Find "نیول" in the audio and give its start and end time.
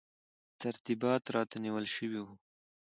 1.63-1.85